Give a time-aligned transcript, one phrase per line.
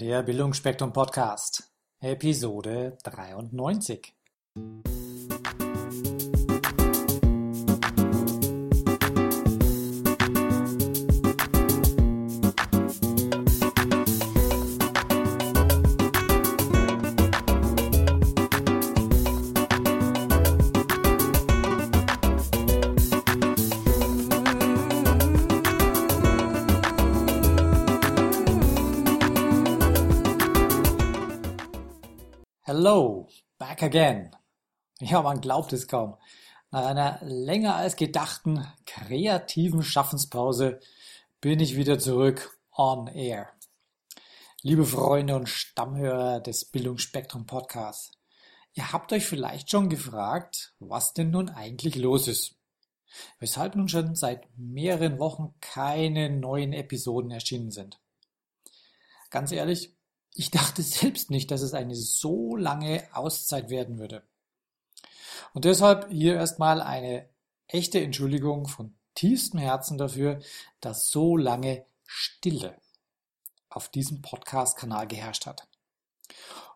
[0.00, 4.14] Der Bildungsspektrum Podcast, Episode 93.
[32.72, 33.26] Hello,
[33.58, 34.30] back again.
[35.00, 36.16] Ja, man glaubt es kaum.
[36.70, 40.78] Nach einer länger als gedachten kreativen Schaffenspause
[41.40, 43.52] bin ich wieder zurück on air.
[44.62, 48.12] Liebe Freunde und Stammhörer des Bildungsspektrum Podcasts,
[48.74, 52.54] ihr habt euch vielleicht schon gefragt, was denn nun eigentlich los ist.
[53.40, 57.98] Weshalb nun schon seit mehreren Wochen keine neuen Episoden erschienen sind.
[59.28, 59.92] Ganz ehrlich,
[60.34, 64.22] ich dachte selbst nicht, dass es eine so lange Auszeit werden würde.
[65.52, 67.28] Und deshalb hier erstmal eine
[67.66, 70.40] echte Entschuldigung von tiefstem Herzen dafür,
[70.80, 72.76] dass so lange Stille
[73.68, 75.68] auf diesem Podcast-Kanal geherrscht hat.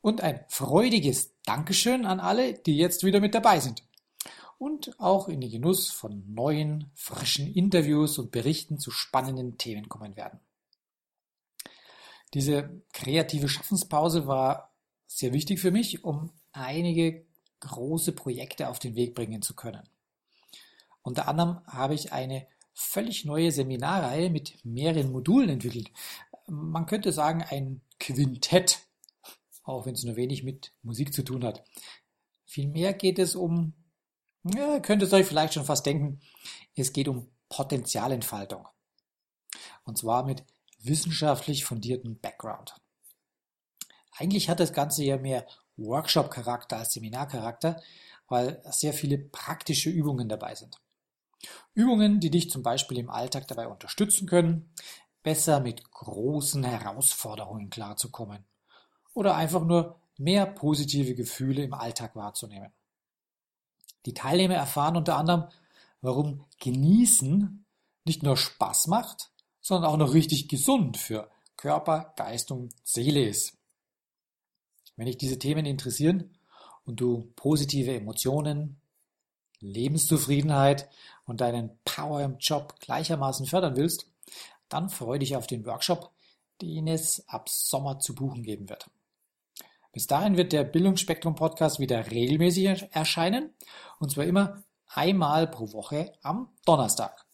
[0.00, 3.82] Und ein freudiges Dankeschön an alle, die jetzt wieder mit dabei sind
[4.60, 10.16] und auch in den Genuss von neuen, frischen Interviews und Berichten zu spannenden Themen kommen
[10.16, 10.38] werden.
[12.34, 14.72] Diese kreative Schaffenspause war
[15.06, 17.26] sehr wichtig für mich, um einige
[17.60, 19.88] große Projekte auf den Weg bringen zu können.
[21.02, 25.90] Unter anderem habe ich eine völlig neue Seminarreihe mit mehreren Modulen entwickelt.
[26.46, 28.80] Man könnte sagen ein Quintett,
[29.64, 31.64] auch wenn es nur wenig mit Musik zu tun hat.
[32.44, 33.74] Vielmehr geht es um,
[34.44, 36.20] ja, könnt ihr euch vielleicht schon fast denken,
[36.74, 38.66] es geht um Potenzialentfaltung.
[39.84, 40.44] Und zwar mit
[40.82, 42.74] wissenschaftlich fundierten Background.
[44.16, 47.80] Eigentlich hat das Ganze ja mehr Workshop-Charakter als Seminarcharakter,
[48.28, 50.80] weil sehr viele praktische Übungen dabei sind.
[51.74, 54.72] Übungen, die dich zum Beispiel im Alltag dabei unterstützen können,
[55.22, 58.44] besser mit großen Herausforderungen klarzukommen
[59.14, 62.72] oder einfach nur mehr positive Gefühle im Alltag wahrzunehmen.
[64.06, 65.48] Die Teilnehmer erfahren unter anderem,
[66.00, 67.64] warum Genießen
[68.04, 69.30] nicht nur Spaß macht,
[69.70, 73.56] sondern auch noch richtig gesund für Körper, Geist und Seele ist.
[74.96, 76.36] Wenn dich diese Themen interessieren
[76.84, 78.80] und du positive Emotionen,
[79.60, 80.88] Lebenszufriedenheit
[81.24, 84.10] und deinen Power im Job gleichermaßen fördern willst,
[84.68, 86.10] dann freue dich auf den Workshop,
[86.60, 88.90] den es ab Sommer zu buchen geben wird.
[89.92, 93.54] Bis dahin wird der Bildungsspektrum Podcast wieder regelmäßig erscheinen
[94.00, 97.29] und zwar immer einmal pro Woche am Donnerstag.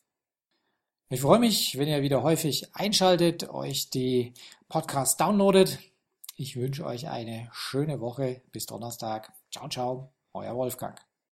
[1.09, 4.35] Ich freue mich, wenn ihr wieder häufig einschaltet, euch die
[4.69, 5.79] Podcasts downloadet.
[6.35, 8.43] Ich wünsche euch eine schöne Woche.
[8.51, 9.33] Bis Donnerstag.
[9.53, 10.13] Ciao, ciao.
[10.33, 11.06] Euer Wolfgang.